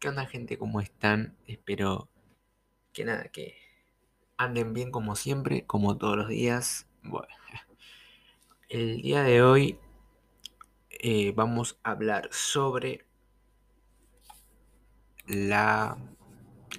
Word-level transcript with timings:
¿Qué 0.00 0.08
onda 0.08 0.24
gente? 0.24 0.56
¿Cómo 0.56 0.80
están? 0.80 1.36
Espero 1.46 2.08
que 2.94 3.04
nada, 3.04 3.24
que 3.24 3.54
anden 4.38 4.72
bien 4.72 4.90
como 4.90 5.14
siempre, 5.14 5.66
como 5.66 5.98
todos 5.98 6.16
los 6.16 6.28
días. 6.28 6.86
Bueno, 7.02 7.28
el 8.70 9.02
día 9.02 9.22
de 9.22 9.42
hoy 9.42 9.78
eh, 10.88 11.32
vamos 11.36 11.78
a 11.82 11.90
hablar 11.90 12.30
sobre 12.32 13.04
la... 15.26 15.98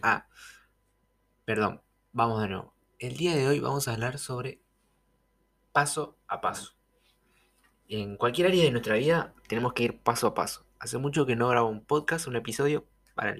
Ah, 0.01 0.25
perdón, 1.45 1.79
vamos 2.13 2.41
de 2.41 2.47
nuevo. 2.47 2.73
El 2.97 3.17
día 3.17 3.35
de 3.35 3.47
hoy 3.47 3.59
vamos 3.59 3.87
a 3.87 3.93
hablar 3.93 4.17
sobre 4.17 4.63
paso 5.71 6.17
a 6.27 6.41
paso. 6.41 6.73
En 7.87 8.17
cualquier 8.17 8.47
área 8.47 8.63
de 8.63 8.71
nuestra 8.71 8.95
vida 8.95 9.35
tenemos 9.47 9.73
que 9.73 9.83
ir 9.83 9.99
paso 9.99 10.25
a 10.25 10.33
paso. 10.33 10.65
Hace 10.79 10.97
mucho 10.97 11.27
que 11.27 11.35
no 11.35 11.49
grabo 11.49 11.69
un 11.69 11.85
podcast, 11.85 12.25
un 12.25 12.35
episodio 12.35 12.87
para 13.13 13.35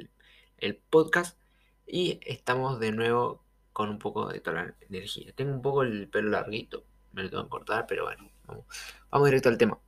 el, 0.57 0.77
podcast 0.89 1.39
y 1.87 2.19
estamos 2.23 2.79
de 2.79 2.91
nuevo 2.91 3.43
con 3.73 3.89
un 3.89 3.99
poco 3.99 4.27
de 4.29 4.39
toda 4.39 4.63
la 4.63 4.75
energía. 4.81 5.33
Tengo 5.33 5.53
un 5.53 5.61
poco 5.61 5.83
el 5.83 6.07
pelo 6.07 6.29
larguito, 6.29 6.85
me 7.13 7.23
lo 7.23 7.29
tengo 7.29 7.43
que 7.43 7.49
cortar, 7.49 7.85
pero 7.87 8.03
bueno, 8.05 8.31
vamos, 8.45 8.65
vamos 9.09 9.27
directo 9.27 9.49
al 9.49 9.57
tema. 9.57 9.79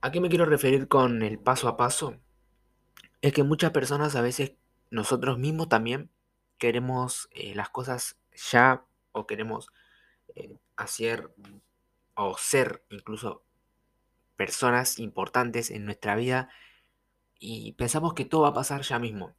¿A 0.00 0.10
qué 0.10 0.20
me 0.20 0.28
quiero 0.28 0.44
referir 0.44 0.88
con 0.88 1.22
el 1.22 1.38
paso 1.38 1.68
a 1.68 1.76
paso? 1.76 2.16
Es 3.22 3.32
que 3.32 3.42
muchas 3.42 3.70
personas 3.70 4.16
a 4.16 4.20
veces, 4.20 4.54
nosotros 4.90 5.38
mismos 5.38 5.68
también, 5.68 6.10
queremos 6.58 7.28
eh, 7.30 7.54
las 7.54 7.70
cosas 7.70 8.18
ya 8.52 8.84
o 9.12 9.26
queremos 9.26 9.68
eh, 10.34 10.58
hacer 10.76 11.30
o 12.14 12.36
ser 12.36 12.84
incluso 12.90 13.44
personas 14.36 14.98
importantes 14.98 15.70
en 15.70 15.84
nuestra 15.84 16.16
vida 16.16 16.48
y 17.38 17.72
pensamos 17.72 18.14
que 18.14 18.24
todo 18.24 18.42
va 18.42 18.48
a 18.50 18.54
pasar 18.54 18.82
ya 18.82 18.98
mismo. 18.98 19.34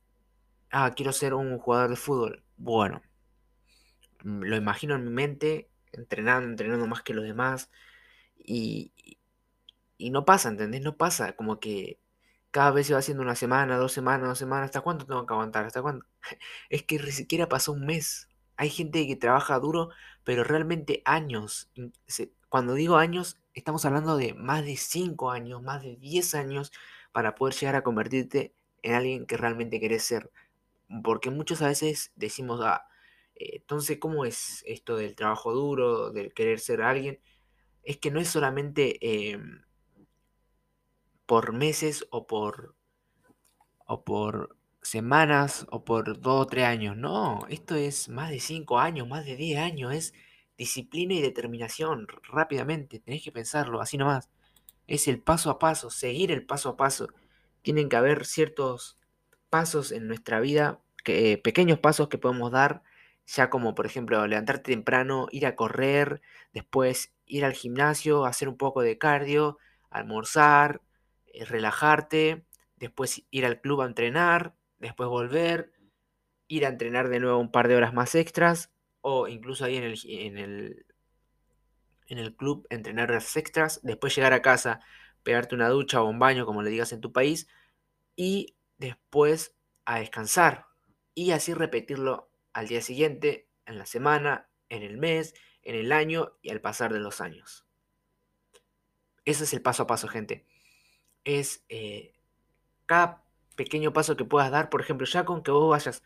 Ah, 0.72 0.92
quiero 0.96 1.14
ser 1.14 1.34
un 1.34 1.58
jugador 1.60 1.92
de 1.92 1.96
fútbol. 1.96 2.44
Bueno, 2.58 3.02
mm, 4.24 4.44
lo 4.44 4.56
imagino 4.58 4.96
en 4.96 5.06
mi 5.06 5.12
mente, 5.12 5.70
entrenando, 5.94 6.50
entrenando 6.50 6.88
más 6.88 7.02
que 7.04 7.14
los 7.14 7.26
demás 7.26 7.70
y, 8.38 8.92
y 9.98 10.10
no 10.12 10.26
pasa, 10.26 10.50
¿entendés? 10.50 10.82
No 10.82 10.98
pasa, 10.98 11.36
como 11.36 11.60
que 11.60 12.00
cada 12.52 12.72
vez 12.72 12.88
se 12.88 12.94
va 12.94 13.00
haciendo 13.00 13.24
una 13.24 13.36
semana, 13.36 13.78
dos 13.78 13.92
semanas, 13.94 14.30
dos 14.30 14.40
semanas, 14.40 14.66
¿hasta 14.66 14.82
cuánto 14.82 15.06
tengo 15.06 15.26
que 15.26 15.34
aguantar? 15.34 15.66
¿Hasta 15.66 15.82
cuándo? 15.82 16.06
Es 16.70 16.84
que 16.84 17.00
ni 17.00 17.12
siquiera 17.12 17.50
pasó 17.50 17.74
un 17.74 17.86
mes. 17.86 18.30
Hay 18.58 18.70
gente 18.70 19.06
que 19.08 19.16
trabaja 19.18 19.60
duro, 19.60 19.90
pero 20.24 20.44
realmente 20.44 21.02
años. 21.06 21.70
Cuando 22.50 22.74
digo 22.74 22.98
años, 22.98 23.38
estamos 23.54 23.86
hablando 23.86 24.18
de 24.18 24.34
más 24.34 24.64
de 24.66 24.78
5 24.78 25.32
años, 25.32 25.62
más 25.62 25.84
de 25.84 25.98
10 25.98 26.36
años 26.36 26.72
para 27.16 27.34
poder 27.34 27.56
llegar 27.56 27.76
a 27.78 27.82
convertirte 27.82 28.54
en 28.82 28.94
alguien 28.94 29.26
que 29.26 29.38
realmente 29.38 29.80
querés 29.80 30.04
ser. 30.04 30.32
Porque 31.02 31.32
muchas 31.32 31.62
veces 31.62 32.12
decimos, 32.18 32.60
ah, 32.62 32.88
eh, 33.36 33.58
entonces, 33.62 34.00
¿cómo 34.00 34.26
es 34.26 34.64
esto 34.68 34.98
del 34.98 35.16
trabajo 35.16 35.54
duro, 35.54 36.12
del 36.12 36.34
querer 36.34 36.60
ser 36.60 36.82
alguien? 36.82 37.22
Es 37.84 38.00
que 38.00 38.12
no 38.12 38.20
es 38.20 38.28
solamente 38.30 38.98
em, 39.32 39.64
por 41.26 41.54
meses 41.54 42.06
o 42.12 42.28
por, 42.28 42.76
o 43.88 44.04
por 44.04 44.58
semanas 44.82 45.66
o 45.72 45.86
por 45.86 46.20
dos 46.20 46.42
o 46.42 46.48
tres 46.48 46.66
años. 46.66 46.98
No, 46.98 47.46
esto 47.50 47.76
es 47.76 48.10
más 48.10 48.30
de 48.30 48.42
cinco 48.42 48.78
años, 48.80 49.08
más 49.08 49.24
de 49.26 49.38
diez 49.38 49.60
años. 49.60 49.94
Es 49.94 50.14
disciplina 50.58 51.14
y 51.14 51.22
determinación 51.22 52.08
rápidamente. 52.24 53.00
Tenés 53.00 53.24
que 53.24 53.32
pensarlo 53.32 53.80
así 53.80 53.98
nomás. 53.98 54.30
Es 54.88 55.08
el 55.08 55.22
paso 55.22 55.50
a 55.50 55.60
paso, 55.60 55.90
seguir 55.90 56.32
el 56.32 56.46
paso 56.46 56.70
a 56.70 56.78
paso. 56.78 57.08
Tienen 57.62 57.90
que 57.90 57.96
haber 57.96 58.26
ciertos 58.26 58.98
pasos 59.50 59.92
en 59.92 60.08
nuestra 60.08 60.40
vida, 60.40 60.82
que, 61.04 61.38
pequeños 61.38 61.80
pasos 61.80 62.10
que 62.10 62.18
podemos 62.18 62.52
dar, 62.52 62.84
ya 63.26 63.50
como 63.50 63.76
por 63.76 63.86
ejemplo 63.86 64.26
levantarte 64.28 64.72
temprano, 64.72 65.28
ir 65.32 65.46
a 65.46 65.56
correr, 65.56 66.22
después 66.54 67.14
ir 67.26 67.46
al 67.46 67.54
gimnasio, 67.54 68.26
hacer 68.26 68.50
un 68.50 68.58
poco 68.58 68.82
de 68.82 68.98
cardio, 68.98 69.58
almorzar, 69.90 70.82
eh, 71.34 71.46
relajarte, 71.46 72.46
después 72.76 73.24
ir 73.32 73.46
al 73.46 73.62
club 73.62 73.82
a 73.82 73.86
entrenar, 73.86 74.56
después 74.80 75.10
volver, 75.10 75.72
ir 76.48 76.66
a 76.66 76.70
entrenar 76.70 77.10
de 77.10 77.20
nuevo 77.20 77.40
un 77.40 77.52
par 77.52 77.68
de 77.68 77.76
horas 77.76 77.94
más 77.94 78.16
extras, 78.16 78.72
o 79.02 79.28
incluso 79.28 79.66
ahí 79.66 79.78
en 79.78 79.84
el, 79.84 80.00
en 80.06 80.38
el, 80.38 80.85
en 82.08 82.18
el 82.18 82.36
club 82.36 82.68
entrenar 82.70 83.12
horas 83.12 83.36
extras, 83.36 83.80
después 83.84 84.16
llegar 84.16 84.34
a 84.34 84.42
casa, 84.42 84.82
pegarte 85.24 85.56
una 85.56 85.70
ducha 85.70 86.02
o 86.02 86.06
un 86.10 86.20
baño, 86.20 86.46
como 86.46 86.62
le 86.62 86.70
digas 86.70 86.92
en 86.94 87.02
tu 87.02 87.12
país, 87.12 87.48
y 88.16 88.56
después 88.78 89.56
a 89.86 90.00
descansar. 90.00 90.68
Y 91.14 91.32
así 91.32 91.54
repetirlo 91.54 92.30
al 92.54 92.68
día 92.68 92.82
siguiente, 92.82 93.50
en 93.66 93.78
la 93.78 93.86
semana, 93.86 94.50
en 94.70 94.84
el 94.84 94.98
mes, 94.98 95.34
en 95.64 95.76
el 95.76 95.92
año 95.92 96.38
y 96.42 96.52
al 96.52 96.62
pasar 96.62 96.94
de 96.94 97.00
los 97.00 97.22
años. 97.22 97.66
Ese 99.26 99.46
es 99.46 99.54
el 99.54 99.62
paso 99.62 99.84
a 99.84 99.88
paso, 99.88 100.08
gente 100.08 100.46
es 101.26 101.66
eh, 101.70 102.14
cada 102.86 103.24
pequeño 103.56 103.92
paso 103.92 104.16
que 104.16 104.24
puedas 104.24 104.52
dar. 104.52 104.70
Por 104.70 104.82
ejemplo, 104.82 105.06
ya 105.06 105.26
con 105.26 105.44
que 105.44 105.52
vos 105.52 105.70
vayas 105.70 106.04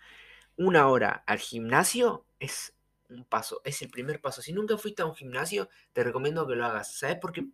una 0.58 0.88
hora 0.88 1.24
al 1.28 1.38
gimnasio, 1.38 2.26
es 2.40 2.74
un 3.10 3.26
paso, 3.26 3.62
es 3.64 3.82
el 3.82 3.90
primer 3.90 4.22
paso. 4.22 4.42
Si 4.42 4.54
nunca 4.54 4.78
fuiste 4.78 5.02
a 5.02 5.06
un 5.06 5.16
gimnasio, 5.16 5.70
te 5.94 6.04
recomiendo 6.04 6.48
que 6.48 6.56
lo 6.56 6.66
hagas. 6.66 6.96
¿Sabes 6.98 7.18
por 7.18 7.32
qué 7.32 7.48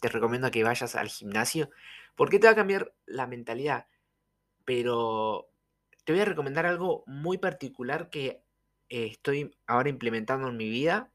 te 0.00 0.08
recomiendo 0.08 0.50
que 0.50 0.64
vayas 0.64 0.94
al 0.94 1.08
gimnasio? 1.08 1.70
Porque 2.14 2.38
te 2.38 2.46
va 2.46 2.52
a 2.52 2.56
cambiar 2.56 2.94
la 3.06 3.26
mentalidad. 3.26 3.86
Pero 4.64 5.48
te 6.04 6.12
voy 6.12 6.22
a 6.22 6.26
recomendar 6.26 6.66
algo 6.66 7.04
muy 7.06 7.38
particular 7.38 8.10
que 8.10 8.42
eh, 8.88 9.06
estoy 9.06 9.56
ahora 9.66 9.88
implementando 9.88 10.48
en 10.48 10.56
mi 10.56 10.68
vida. 10.68 11.10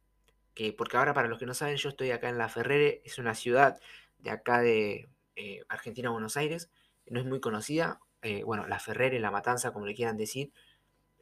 Que, 0.53 0.73
porque 0.73 0.97
ahora, 0.97 1.13
para 1.13 1.27
los 1.27 1.37
que 1.37 1.45
no 1.45 1.53
saben, 1.53 1.77
yo 1.77 1.89
estoy 1.89 2.11
acá 2.11 2.29
en 2.29 2.39
La 2.39 2.49
Ferrere, 2.49 3.01
es 3.05 3.19
una 3.19 3.35
ciudad 3.35 3.79
de 4.17 4.31
acá 4.31 4.59
de, 4.59 5.07
eh, 5.37 5.63
Argentina, 5.69 6.09
Buenos 6.09 6.35
Aires, 6.35 6.71
no 7.05 7.19
es 7.19 7.25
muy 7.27 7.39
conocida, 7.39 7.99
eh, 8.23 8.43
bueno, 8.43 8.65
La 8.65 8.79
Ferrere, 8.79 9.19
La 9.19 9.29
Matanza, 9.29 9.71
como 9.71 9.85
le 9.85 9.93
quieran 9.93 10.17
decir, 10.17 10.51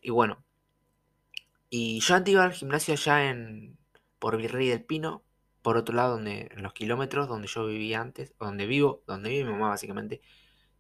y 0.02 0.10
bueno, 0.10 0.46
y 1.78 2.00
yo 2.00 2.16
antes 2.16 2.32
iba 2.32 2.46
al 2.46 2.54
gimnasio 2.54 2.94
allá 2.94 3.30
en, 3.30 3.78
por 4.18 4.38
Virrey 4.38 4.70
del 4.70 4.86
Pino, 4.86 5.26
por 5.62 5.76
otro 5.76 5.94
lado, 5.94 6.14
donde, 6.14 6.48
en 6.50 6.64
los 6.64 6.72
kilómetros 6.72 7.28
donde 7.28 7.50
yo 7.50 7.66
vivía 7.66 8.00
antes, 8.00 8.34
donde 8.40 8.66
vivo, 8.66 9.04
donde 9.08 9.30
vive 9.30 9.44
mi 9.44 9.52
mamá 9.52 9.68
básicamente, 9.72 10.22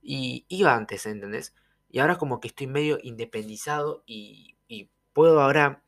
y 0.01 0.45
iba 0.47 0.73
antes, 0.73 1.05
¿entendés? 1.05 1.53
Y 1.89 1.99
ahora 1.99 2.17
como 2.17 2.39
que 2.39 2.47
estoy 2.47 2.67
medio 2.67 2.97
independizado 3.03 4.03
y, 4.05 4.55
y 4.69 4.89
puedo 5.11 5.41
ahora 5.41 5.83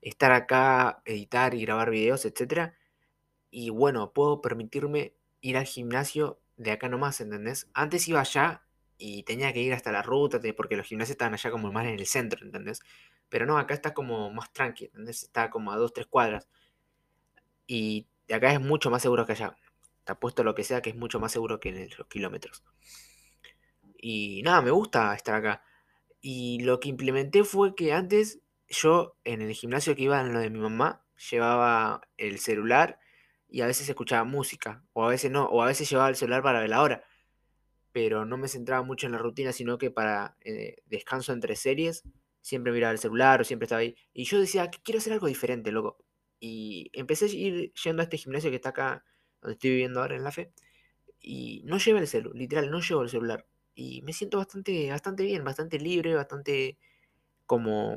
estar 0.00 0.32
acá, 0.32 1.02
editar 1.04 1.52
y 1.52 1.60
grabar 1.60 1.90
videos, 1.90 2.24
etc. 2.24 2.72
Y 3.50 3.68
bueno, 3.68 4.14
puedo 4.14 4.40
permitirme 4.40 5.12
ir 5.42 5.58
al 5.58 5.66
gimnasio 5.66 6.40
de 6.56 6.70
acá 6.70 6.88
nomás, 6.88 7.20
¿entendés? 7.20 7.68
Antes 7.74 8.08
iba 8.08 8.20
allá 8.20 8.65
y 8.98 9.22
tenía 9.24 9.52
que 9.52 9.60
ir 9.60 9.72
hasta 9.74 9.92
la 9.92 10.02
ruta, 10.02 10.40
porque 10.56 10.76
los 10.76 10.86
gimnasios 10.86 11.12
estaban 11.12 11.34
allá 11.34 11.50
como 11.50 11.72
más 11.72 11.86
en 11.86 11.94
el 11.94 12.06
centro, 12.06 12.44
¿entendés? 12.44 12.80
Pero 13.28 13.46
no, 13.46 13.58
acá 13.58 13.74
está 13.74 13.94
como 13.94 14.30
más 14.32 14.52
tranqui, 14.52 14.86
¿entendés? 14.86 15.24
Está 15.24 15.50
como 15.50 15.72
a 15.72 15.76
dos, 15.76 15.92
tres 15.92 16.06
cuadras. 16.06 16.48
Y 17.66 18.06
acá 18.32 18.52
es 18.52 18.60
mucho 18.60 18.90
más 18.90 19.02
seguro 19.02 19.26
que 19.26 19.32
allá. 19.32 19.56
Te 20.04 20.12
apuesto 20.12 20.44
lo 20.44 20.54
que 20.54 20.64
sea 20.64 20.82
que 20.82 20.90
es 20.90 20.96
mucho 20.96 21.20
más 21.20 21.32
seguro 21.32 21.60
que 21.60 21.70
en 21.70 21.90
los 21.98 22.06
kilómetros. 22.08 22.64
Y 23.98 24.42
nada, 24.44 24.62
me 24.62 24.70
gusta 24.70 25.14
estar 25.14 25.34
acá. 25.34 25.62
Y 26.20 26.60
lo 26.62 26.80
que 26.80 26.88
implementé 26.88 27.44
fue 27.44 27.74
que 27.74 27.92
antes 27.92 28.40
yo 28.68 29.16
en 29.24 29.42
el 29.42 29.52
gimnasio 29.52 29.94
que 29.94 30.02
iba 30.02 30.20
en 30.20 30.32
lo 30.32 30.40
de 30.40 30.50
mi 30.50 30.58
mamá, 30.58 31.04
llevaba 31.30 32.02
el 32.16 32.38
celular 32.38 32.98
y 33.48 33.60
a 33.60 33.66
veces 33.66 33.88
escuchaba 33.88 34.24
música, 34.24 34.84
o 34.92 35.04
a 35.04 35.08
veces 35.08 35.30
no, 35.30 35.44
o 35.46 35.62
a 35.62 35.66
veces 35.66 35.88
llevaba 35.88 36.08
el 36.08 36.16
celular 36.16 36.42
para 36.42 36.60
ver 36.60 36.70
la 36.70 36.82
hora, 36.82 37.04
pero 37.96 38.26
no 38.26 38.36
me 38.36 38.46
centraba 38.46 38.82
mucho 38.82 39.06
en 39.06 39.12
la 39.12 39.18
rutina, 39.18 39.54
sino 39.54 39.78
que 39.78 39.90
para 39.90 40.36
eh, 40.42 40.82
descanso 40.84 41.32
entre 41.32 41.56
series, 41.56 42.02
siempre 42.42 42.70
miraba 42.70 42.92
el 42.92 42.98
celular 42.98 43.40
o 43.40 43.44
siempre 43.44 43.64
estaba 43.64 43.80
ahí. 43.80 43.96
Y 44.12 44.24
yo 44.24 44.38
decía, 44.38 44.68
quiero 44.84 44.98
hacer 44.98 45.14
algo 45.14 45.28
diferente, 45.28 45.72
loco. 45.72 45.96
Y 46.38 46.90
empecé 46.92 47.24
a 47.24 47.28
ir 47.28 47.72
yendo 47.72 48.02
a 48.02 48.04
este 48.04 48.18
gimnasio 48.18 48.50
que 48.50 48.56
está 48.56 48.68
acá, 48.68 49.02
donde 49.40 49.54
estoy 49.54 49.70
viviendo 49.70 50.02
ahora 50.02 50.14
en 50.14 50.24
la 50.24 50.30
fe, 50.30 50.52
y 51.18 51.62
no 51.64 51.78
llevo 51.78 51.98
el 51.98 52.06
celular, 52.06 52.36
literal, 52.36 52.70
no 52.70 52.80
llevo 52.82 53.00
el 53.00 53.08
celular. 53.08 53.46
Y 53.74 54.02
me 54.02 54.12
siento 54.12 54.36
bastante, 54.36 54.90
bastante 54.90 55.22
bien, 55.22 55.42
bastante 55.42 55.78
libre, 55.78 56.14
bastante 56.14 56.76
como, 57.46 57.96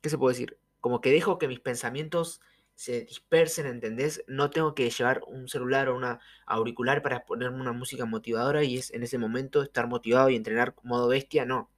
¿qué 0.00 0.10
se 0.10 0.18
puede 0.18 0.34
decir? 0.34 0.58
Como 0.80 1.00
que 1.00 1.12
dejo 1.12 1.38
que 1.38 1.46
mis 1.46 1.60
pensamientos 1.60 2.40
se 2.78 3.00
dispersen, 3.00 3.66
¿entendés? 3.66 4.22
No 4.28 4.50
tengo 4.50 4.76
que 4.76 4.88
llevar 4.88 5.22
un 5.26 5.48
celular 5.48 5.88
o 5.88 5.96
una 5.96 6.20
auricular 6.46 7.02
para 7.02 7.26
ponerme 7.26 7.60
una 7.60 7.72
música 7.72 8.04
motivadora 8.04 8.62
y 8.62 8.78
es 8.78 8.92
en 8.92 9.02
ese 9.02 9.18
momento 9.18 9.62
estar 9.62 9.88
motivado 9.88 10.30
y 10.30 10.36
entrenar 10.36 10.76
modo 10.84 11.08
bestia, 11.08 11.44
no. 11.44 11.68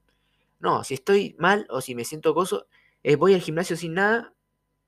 No, 0.59 0.85
si 0.85 0.93
estoy 0.93 1.37
mal 1.39 1.67
o 1.71 1.81
si 1.81 1.95
me 1.95 2.05
siento 2.05 2.35
gozo, 2.35 2.67
eh, 3.03 3.17
voy 3.17 3.33
al 3.33 3.41
gimnasio 3.41 3.77
sin 3.77 3.95
nada 3.95 4.35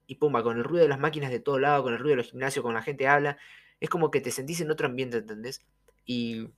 y 0.06 0.17
pumba, 0.17 0.43
con 0.43 0.59
el 0.59 0.64
ruido 0.64 0.82
de 0.82 0.91
las 0.91 1.00
máquinas 1.00 1.31
de 1.31 1.41
todo 1.41 1.59
lado, 1.59 1.82
con 1.82 1.94
el 1.94 1.99
ruido 1.99 2.12
de 2.12 2.23
los 2.23 2.31
gimnasios, 2.31 2.62
con 2.62 2.75
la 2.75 2.82
gente 2.82 3.09
habla, 3.09 3.38
es 3.81 3.88
como 3.88 4.11
que 4.11 4.20
te 4.20 4.31
sentís 4.31 4.61
en 4.61 4.70
otro 4.70 4.87
ambiente, 4.88 5.17
¿entendés? 5.17 5.62
Y, 6.05 6.50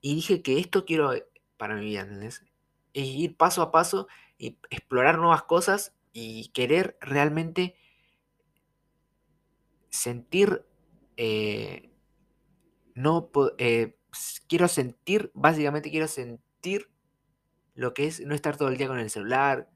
y 0.00 0.14
dije 0.14 0.40
que 0.40 0.58
esto 0.58 0.86
quiero 0.86 1.12
para 1.58 1.76
mi 1.76 1.84
vida, 1.84 2.00
¿entendés? 2.00 2.42
es 2.94 3.06
ir 3.06 3.36
paso 3.36 3.62
a 3.62 3.70
paso 3.70 4.08
y 4.38 4.56
explorar 4.70 5.18
nuevas 5.18 5.42
cosas 5.42 5.94
y 6.12 6.48
querer 6.48 6.96
realmente 7.00 7.76
sentir, 9.90 10.64
eh, 11.16 11.90
no, 12.94 13.30
eh, 13.58 13.96
quiero 14.48 14.68
sentir, 14.68 15.30
básicamente 15.34 15.90
quiero 15.90 16.08
sentir 16.08 16.90
lo 17.74 17.94
que 17.94 18.06
es 18.06 18.20
no 18.20 18.34
estar 18.34 18.56
todo 18.56 18.68
el 18.68 18.76
día 18.76 18.88
con 18.88 18.98
el 18.98 19.10
celular, 19.10 19.70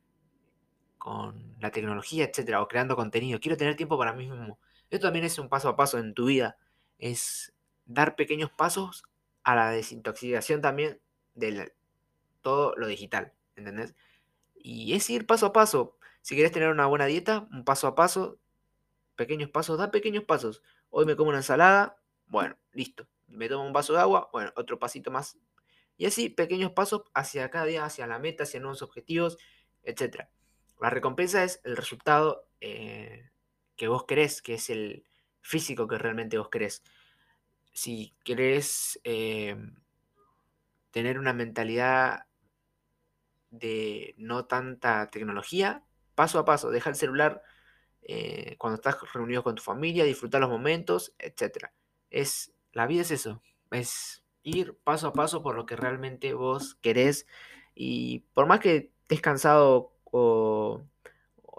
con 0.99 1.57
la 1.61 1.71
tecnología, 1.71 2.25
etcétera, 2.25 2.63
o 2.63 2.69
creando 2.69 2.97
contenido. 2.97 3.41
Quiero 3.41 3.57
tener 3.57 3.77
tiempo 3.77 3.99
para 3.99 4.13
mí 4.13 4.29
mismo. 4.29 4.59
Esto 4.91 5.07
también 5.07 5.25
es 5.25 5.39
un 5.39 5.49
paso 5.49 5.69
a 5.69 5.77
paso 5.77 5.99
en 5.99 6.15
tu 6.15 6.27
vida. 6.27 6.57
Es 6.99 7.55
dar 7.87 8.17
pequeños 8.17 8.51
pasos 8.51 9.05
a 9.43 9.55
la 9.55 9.71
desintoxicación 9.71 10.61
también 10.61 11.01
de 11.35 11.75
todo 12.41 12.75
lo 12.77 12.87
digital, 12.87 13.33
¿entendés? 13.57 13.95
Y 14.55 14.95
es 14.95 15.09
ir 15.11 15.27
paso 15.27 15.47
a 15.47 15.53
paso. 15.53 15.97
Si 16.21 16.35
quieres 16.35 16.53
tener 16.53 16.69
una 16.69 16.87
buena 16.87 17.07
dieta, 17.07 17.49
un 17.53 17.65
paso 17.65 17.87
a 17.87 17.95
paso, 17.95 18.39
pequeños 19.17 19.51
pasos, 19.51 19.79
da 19.79 19.91
pequeños 19.91 20.25
pasos. 20.25 20.63
Hoy 20.91 21.07
me 21.07 21.17
como 21.17 21.31
una 21.31 21.39
ensalada, 21.39 21.99
bueno, 22.27 22.57
listo. 22.73 23.09
Me 23.29 23.49
tomo 23.49 23.67
un 23.67 23.73
vaso 23.73 23.93
de 23.93 24.01
agua, 24.01 24.29
bueno, 24.33 24.53
otro 24.57 24.79
pasito 24.79 25.11
más. 25.11 25.39
Y 25.97 26.07
así, 26.07 26.29
pequeños 26.29 26.73
pasos 26.73 27.03
hacia 27.15 27.51
cada 27.51 27.67
día, 27.67 27.85
hacia 27.85 28.07
la 28.07 28.19
meta, 28.19 28.45
hacia 28.45 28.61
nuevos 28.61 28.83
objetivos, 28.83 29.39
etc. 29.83 30.29
La 30.81 30.91
recompensa 30.91 31.45
es 31.45 31.61
el 31.65 31.77
resultado 31.77 32.49
eh, 32.61 33.31
que 33.77 33.89
vos 33.89 34.05
querés, 34.05 34.43
que 34.43 34.55
es 34.55 34.71
el 34.71 35.05
físico 35.41 35.87
que 35.87 35.99
realmente 35.99 36.39
vos 36.39 36.49
querés. 36.49 36.83
Si 37.73 38.15
querés 38.25 39.01
eh, 39.05 39.57
tener 40.91 41.19
una 41.19 41.33
mentalidad 41.33 42.27
de 43.51 44.15
no 44.19 44.47
tanta 44.47 45.11
tecnología, 45.11 45.85
paso 46.15 46.39
a 46.39 46.45
paso, 46.45 46.71
deja 46.71 46.91
el 46.91 46.97
celular 46.97 47.43
eh, 48.03 48.57
cuando 48.59 48.77
estás 48.77 48.97
reunido 49.13 49.43
con 49.43 49.55
tu 49.55 49.63
familia, 49.63 50.05
disfrutar 50.05 50.41
los 50.41 50.51
momentos, 50.51 51.15
etc. 51.19 51.69
Es, 52.11 52.53
la 52.73 52.87
vida 52.87 53.03
es 53.03 53.11
eso, 53.11 53.43
es 53.71 54.25
ir 54.43 54.77
paso 54.83 55.09
a 55.09 55.13
paso 55.13 55.43
por 55.43 55.55
lo 55.55 55.67
que 55.67 55.77
realmente 55.77 56.35
vos 56.35 56.75
querés 56.77 57.27
y 57.75 58.21
por 58.35 58.47
más 58.47 58.61
que 58.61 58.93
estés 59.03 59.21
cansado 59.21 59.93
o, 60.05 60.83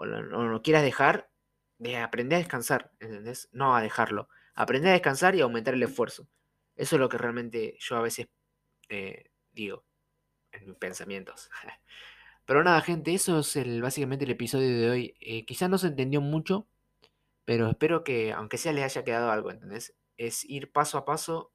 no, 0.06 0.62
quieras 0.62 0.82
dejar, 0.82 1.30
de 1.78 1.96
aprender 1.98 2.36
a 2.36 2.40
descansar, 2.40 2.92
¿entendés? 3.00 3.48
No 3.52 3.76
a 3.76 3.82
dejarlo. 3.82 4.28
Aprender 4.54 4.90
a 4.90 4.94
descansar 4.94 5.34
y 5.34 5.40
aumentar 5.40 5.74
el 5.74 5.82
esfuerzo. 5.82 6.28
Eso 6.76 6.96
es 6.96 7.00
lo 7.00 7.08
que 7.08 7.18
realmente 7.18 7.76
yo 7.80 7.96
a 7.96 8.02
veces 8.02 8.28
eh, 8.88 9.30
digo 9.52 9.84
en 10.52 10.66
mis 10.66 10.76
pensamientos. 10.76 11.50
Pero 12.46 12.62
nada, 12.62 12.80
gente, 12.82 13.14
eso 13.14 13.38
es 13.38 13.56
el, 13.56 13.80
básicamente 13.82 14.24
el 14.24 14.30
episodio 14.30 14.68
de 14.78 14.90
hoy. 14.90 15.14
Eh, 15.20 15.44
quizás 15.44 15.70
no 15.70 15.78
se 15.78 15.88
entendió 15.88 16.20
mucho, 16.20 16.66
pero 17.44 17.68
espero 17.70 18.04
que, 18.04 18.32
aunque 18.32 18.58
sea, 18.58 18.72
les 18.72 18.84
haya 18.84 19.04
quedado 19.04 19.30
algo, 19.30 19.50
¿entendés? 19.50 19.94
Es 20.16 20.44
ir 20.44 20.72
paso 20.72 20.98
a 20.98 21.04
paso, 21.04 21.52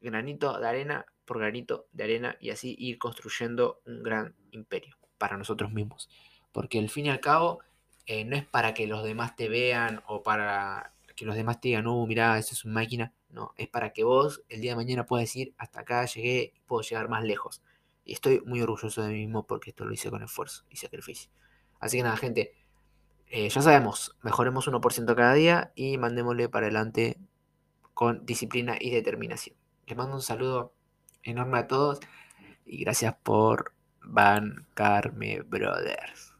granito 0.00 0.58
de 0.58 0.68
arena 0.68 1.06
por 1.24 1.38
granito 1.38 1.86
de 1.92 2.04
arena, 2.04 2.36
y 2.40 2.50
así 2.50 2.74
ir 2.78 2.98
construyendo 2.98 3.80
un 3.86 4.02
gran 4.02 4.34
imperio 4.50 4.98
para 5.18 5.36
nosotros 5.36 5.72
mismos. 5.72 6.08
Porque 6.50 6.78
al 6.78 6.90
fin 6.90 7.06
y 7.06 7.10
al 7.10 7.20
cabo, 7.20 7.60
eh, 8.06 8.24
no 8.24 8.36
es 8.36 8.44
para 8.44 8.74
que 8.74 8.86
los 8.86 9.04
demás 9.04 9.36
te 9.36 9.48
vean 9.48 10.02
o 10.06 10.22
para 10.22 10.94
que 11.14 11.24
los 11.24 11.36
demás 11.36 11.60
te 11.60 11.68
digan, 11.68 11.84
no, 11.84 12.04
mira, 12.06 12.38
eso 12.38 12.54
es 12.54 12.64
una 12.64 12.74
máquina. 12.74 13.12
No, 13.28 13.54
es 13.56 13.68
para 13.68 13.92
que 13.92 14.04
vos 14.04 14.42
el 14.48 14.60
día 14.60 14.72
de 14.72 14.76
mañana 14.76 15.06
puedas 15.06 15.24
decir, 15.24 15.54
hasta 15.56 15.80
acá 15.80 16.04
llegué 16.04 16.52
puedo 16.66 16.82
llegar 16.82 17.08
más 17.08 17.24
lejos. 17.24 17.62
Y 18.04 18.14
estoy 18.14 18.40
muy 18.44 18.60
orgulloso 18.60 19.02
de 19.02 19.08
mí 19.08 19.26
mismo 19.26 19.46
porque 19.46 19.70
esto 19.70 19.84
lo 19.84 19.92
hice 19.92 20.10
con 20.10 20.22
esfuerzo 20.22 20.64
y 20.70 20.76
sacrificio. 20.76 21.30
Así 21.78 21.96
que 21.98 22.02
nada, 22.02 22.16
gente, 22.16 22.54
eh, 23.26 23.48
ya 23.48 23.62
sabemos, 23.62 24.16
mejoremos 24.22 24.68
1% 24.68 25.14
cada 25.14 25.34
día 25.34 25.72
y 25.74 25.98
mandémosle 25.98 26.48
para 26.48 26.66
adelante 26.66 27.18
con 27.94 28.26
disciplina 28.26 28.76
y 28.78 28.90
determinación. 28.90 29.56
Les 29.86 29.96
mando 29.96 30.16
un 30.16 30.22
saludo 30.22 30.74
enorme 31.22 31.58
a 31.58 31.66
todos 31.66 32.00
y 32.64 32.84
gracias 32.84 33.14
por 33.22 33.72
bancarme, 34.02 35.42
brothers. 35.42 36.31